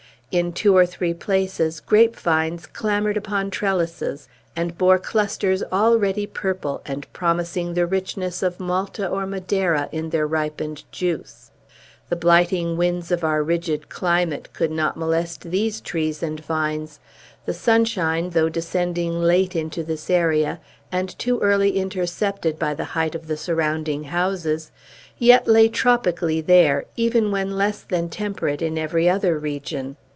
In 0.33 0.53
two 0.53 0.77
or 0.77 0.85
three 0.85 1.13
places 1.13 1.81
grapevines 1.81 2.65
clambered 2.65 3.17
upon 3.17 3.49
trellises, 3.51 4.29
and 4.55 4.77
bore 4.77 4.97
clusters 4.97 5.61
already 5.73 6.25
purple, 6.25 6.81
and 6.85 7.05
promising 7.11 7.73
the 7.73 7.85
richness 7.85 8.41
of 8.41 8.57
Malta 8.57 9.05
or 9.05 9.25
Madeira 9.27 9.89
in 9.91 10.09
their 10.11 10.25
ripened 10.25 10.85
juice. 10.89 11.51
The 12.07 12.15
blighting 12.15 12.77
winds 12.77 13.11
of 13.11 13.25
our 13.25 13.43
rigid 13.43 13.89
climate 13.89 14.47
could 14.53 14.71
not 14.71 14.95
molest 14.95 15.41
these 15.41 15.81
trees 15.81 16.23
and 16.23 16.39
vines; 16.39 17.01
the 17.45 17.53
sunshine, 17.53 18.29
though 18.29 18.47
descending 18.47 19.21
late 19.21 19.53
into 19.53 19.83
this 19.83 20.09
area, 20.09 20.61
and 20.93 21.09
too 21.19 21.41
early 21.41 21.75
intercepted 21.75 22.57
by 22.57 22.73
the 22.73 22.85
height 22.95 23.15
of 23.15 23.27
the 23.27 23.35
surrounding 23.35 24.05
houses, 24.05 24.71
yet 25.17 25.45
lay 25.45 25.67
tropically 25.67 26.39
there, 26.39 26.85
even 26.95 27.31
when 27.31 27.57
less 27.57 27.81
than 27.81 28.07
temperate 28.07 28.61
in 28.61 28.77
every 28.77 29.09
other 29.09 29.37
region. 29.37 29.97